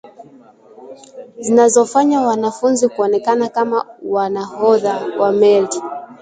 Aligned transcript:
zinazofanya 1.39 2.21
wanafunzi 2.21 2.89
kuonekana 2.89 3.49
kama 3.49 3.85
manahodha 4.11 5.05
wa 5.19 5.31
meli 5.31 5.81